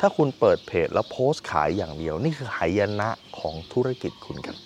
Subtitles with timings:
[0.00, 3.08] ถ้าคุณเปิดเพจแล้วโพสต์ขายอย่างเดียว นี่คือหายนะ
[3.38, 4.56] ของธุรกิจคุณครับ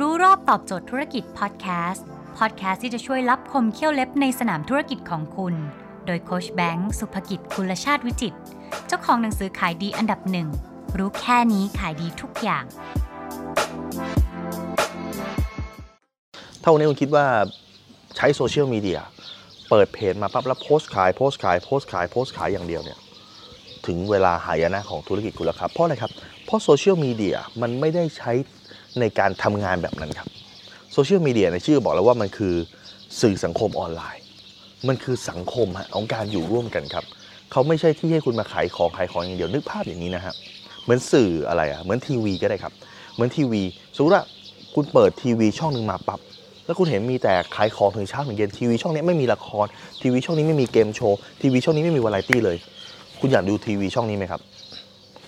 [0.00, 2.06] รู้รอบตอบโจทย์ธุรกิจพอดแคสต์
[2.38, 5.54] พอดแคสต์ที่จะช่วยรับคมเขี้ยวเล็บในสนามธุรกิจของคุณ
[6.06, 8.34] โดยโคชแบงค์สุภกิจคุณชาติวิจิต
[8.86, 10.48] เจ้าของหนังสือขายดีอันดับหนึ่ง
[10.98, 12.64] รู้แค่นี้ขายดีทุกอย่าง
[16.62, 17.26] ถ้าวันนี้คุณคิดว่า
[18.16, 19.00] ใช้โซเชียลมีเดีย
[19.70, 22.98] เปิดเพจมาปั๊บแล้วโพสต์ขายโพสต์ขายโพสต์ขายโพสต์ขายอย่างเดียวเนี่ย
[23.86, 26.12] ถึงเวลาหายนะของธุรกิจคุณแล้วครับเพราะอะไรครับ
[26.44, 28.32] เพราะโซเชียลมีเดียมันไม่ได้ใช้
[29.00, 30.28] ในการทำงานแบบนั้นครับ
[30.92, 32.54] โซเชียลมีเดียในชื่อบอกแล้วว่ามันคือ
[33.20, 34.24] สื่อสังคมออนไลน์
[34.88, 37.04] มันคือสังคมฮะของการอยู่ร่วมกันครับ
[37.52, 40.34] เขาไม่ใช่ที่ให้คุณมาขายของขายของอย่างเดียวนึกภาพอย่างนี้นะฮะ
[40.82, 42.72] เหมือนสื่ออะไรอะเหมือนทีวีก็ได้ครับ
[43.14, 43.62] เหมือนทีวี
[43.96, 44.24] สมมติว่า
[44.74, 46.20] คุณเปิดทีวีช่องหนึ่งมาปั๊บ
[46.70, 49.66] แล้วคุณเห็นมีแต่ขายของถึงเช้าถึงเย็นทีวีช่องนี้ไม่มีละคร
[50.00, 52.56] ทีวีช่องนี้ไม่มีเกมโชว์ทีวีช่องนี้ไม่มีวาไรตี้เลย
[53.20, 54.40] คุณอยากดูทีวีช่องนี้ไหมครับ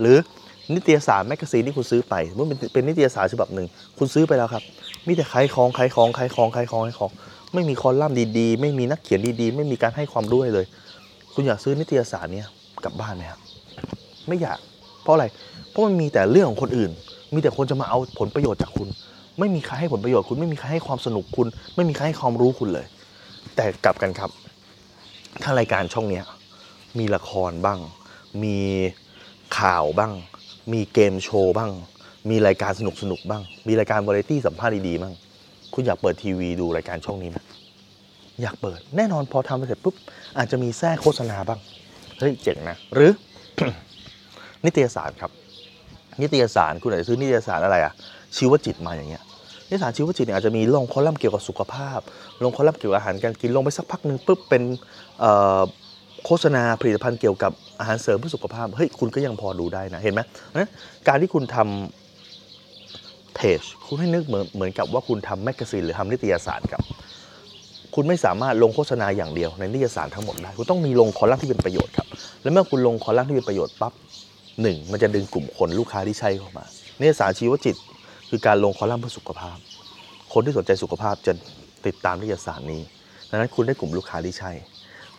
[0.01, 0.17] หรือ
[0.75, 3.67] นิตยสารแมกกาซีนที่คุณซื้อไปเมื่อเป็นเป็นนิตยสารฉบับหนึ่ง
[3.99, 4.63] คุณซื้อไปแล้วครับ
[5.07, 7.11] มีแต่ขายของขายของขายของขายของขายของ
[7.55, 10.67] ไม่มีคอลัมน์ดีๆ ไม่มีนักเขียนดีๆ ไม่มีการให้ความรู้เลย
[11.35, 12.47] คุณอยากซื้อนิตยสารเนี้ย
[12.85, 13.41] กลับบ้านไหมครับ
[14.29, 14.59] ไม่อยาก
[15.03, 15.27] เพราะอะไร
[15.71, 16.91] เพราะมันมีแต่เรื่องของคนอื่น
[17.35, 18.89] มีแต่คนจะมาเอาผลประโยชน์จากคุณ
[19.39, 22.87] ไม่มีใครให้ผลประโยชน์คุณไม่มีใครให้ความสนุกคุณ ไม่มีใครให้ความรู้คุณเลย
[23.57, 24.31] แต่กลับกันครับ
[25.43, 26.25] ถ้ารายการช่องเนี้ย
[26.99, 27.79] มีละครบ้าง
[28.45, 28.59] มี
[29.59, 30.13] ข่าวบ้าง
[30.73, 31.71] มีเกมโชว์บ้าง
[32.31, 35.15] มีรายการสนุกสนุกบ้าง มีรายการวาไรตี้สัมภาษณ์ดีๆบ้าง
[35.75, 37.39] คุณอยากเปิดทีวีดูรายการช่องนี้ไหม
[38.43, 39.95] อยากเปิดแน่นอนพอทำไปเสร็จปุ๊บ
[40.39, 41.61] อาจจะมีแทรกโฆษณาบ้าง
[42.19, 43.13] เฮ้ยเจ๋งนะ หรือ
[44.65, 45.31] นิตยสารครับ
[46.23, 47.93] นิตยสารคุณอาจจะซื้อนิตยสารอะไรอะ
[48.37, 49.23] ชีวจิตมาอย่างเงี้ย
[49.69, 52.01] นิตยสารชีวจิตเนี่ยอาจจะมีลงคอลัมน์เกี่ยวกับสุขภาพ
[52.43, 54.63] ลงคอลัมน์เกี่ยวกับอาหารการกินลงไปสักพักหนึ่งปุ๊บเป็น
[56.25, 60.21] โฆษณาผลิตภัณฑ์เกี่ยวกับอาหารเสริมเพื่อสุขภาพเฮ้ยคุณก็ยังพอดูได้นะเห็นไหม
[60.57, 60.69] นะ
[61.09, 66.83] การที่คุณทำเพจคุณให้นึกเหมือนเหมือนกับว่าคุณทำแมกกาซีนหรือทำนิตยสารครับ
[67.95, 72.07] คุณไม่สามารถลงโฆษณาอย่างเดียวในนิตยสารทั้งหมดได้คุณต้องมีลงคอลัมน์ที่เป็นประโยชน์ครับ
[72.43, 73.93] และเมื่อคุณลงคอลัมน์ที่เป็นประโยชน์ปั๊บ
[74.63, 76.65] หนึ่งมันจะดึงกลุ่มคนลูกค้าที่ใช่เข้ามา
[76.99, 77.77] นิตยสารชีวจิต
[78.35, 79.57] คือการลงคอลัมน์เพื่อสุขภาพ
[80.33, 81.33] คนที่สนใจสุขภาพจะ
[81.87, 82.83] ติดตามนิตยสารนี้
[83.31, 84.53] ดังนั้นคุณได้กลุ่มลูกค้าที่ใช่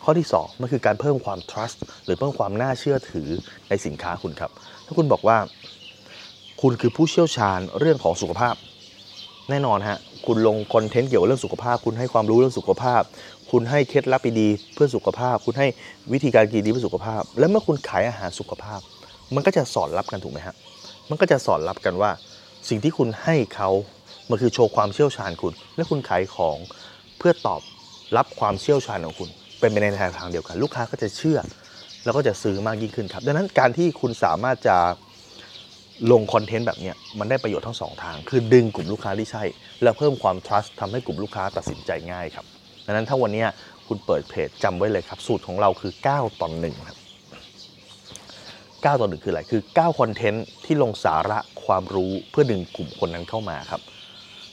[0.02, 3.28] ข้อที่ 2 มันคือการเพิ่มความ trust หรือเพิ่มความน่าเชื่อถือ
[3.68, 4.50] ในสินค้าคุณครับ
[4.86, 5.36] ถ้าคุณบอกว่า
[6.62, 8.54] คุณคือผู้เชี่ยวชาญเรื่องของสุขภาพ
[9.50, 13.02] แน่นอนฮะ คุณลงคอนเทนต์เกี่ยวกับเรื่องสุขภาพ คุณให้ความรู้เรื่องสุขภาพ
[13.50, 15.66] คุณให้เคล็ดลับดีเพื่อสุขภาพ คุณให้
[16.12, 18.80] วิธีการกินดีเพื่อสุขภาพ และเมื่อคุณขายอาหารสุขภาพ
[19.34, 20.54] มันก็จะสอดรับกันถูกไหมฮะ
[21.10, 22.10] มันก็จะสอดรับกันว่า
[22.68, 23.70] สิ่งที่คุณให้เขา
[24.30, 26.56] มันคือโชว์ความเชี่ยวชาญคุณ และคุณขายของ
[27.18, 27.60] เพื่อตอบ
[28.16, 29.28] รับความเชี่ยวชาญของคุณ
[29.60, 29.86] เป็นไปใน
[30.18, 31.38] ทางเดียวกัน ลูกค้าก็จะเชื่อ
[32.04, 34.76] แล้วก็จะซื้อมากยิ่งขึ้นครับ ดังนั้นการที่คุณสามารถจะ
[36.12, 39.44] ลงคอนเทนต์แบบนี้มันได้ประโยชน์ทั้งสองทาง คือดึงกลุ่มลูกค้าที่ใช่
[39.82, 42.44] และเพิ่มความ trust ทำให้กลุ่มลูกค้าตัดสินใจง่ายครับ
[42.86, 43.44] ดังนั้นถ้าวันนี้
[43.88, 46.98] คุณเปิดเพจจำไว้เลยครับ สูตรของเราคือ 9ต่อ1ครับ
[48.84, 53.80] 9ต่อ1คืออะไรคือ9คอนเทนต์ที่ลงสาระความรู้เพื่อดึงกลุ่มคนนั้นเข้ามาครับ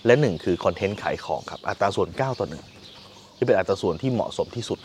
[0.06, 2.48] และ 1 คือคอนเทนต์ขายของครับ อัตราส่วน 9 ต่อ
[2.92, 4.80] 1ที่เป็นอัตราส่วนที่เหมาะสมที่สุด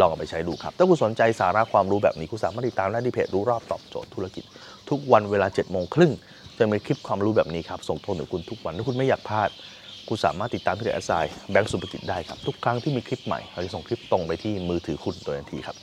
[0.00, 4.44] ลองเอาไปใช้ดูครับ ถ้าคุณสนใจสาระความรู้แบบนี้คุณสามารถติดตามได้ที่เพจรู้รอบตอบโจทย์ธุรกิจ
[4.90, 6.12] ทุกวันเวลา7โมงครึ่ง
[6.58, 9.48] จะมีคลิปความรู้แบบนี้ครับส่งตรงถึงคุณทุกวันถ้าคุณไม่อยากพลาด
[10.08, 11.12] คุณสามารถติดตามที่เพจแอสไซ
[11.50, 15.76] แบงก์สุภกิจได้ครับทุกครั้งที่มีคลิปใหม่เราจะส่งคลิปตรงไปที่มือถือคุณโดยทันทีครับ